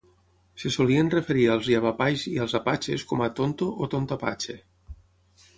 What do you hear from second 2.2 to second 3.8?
i als apatxes com a "tonto"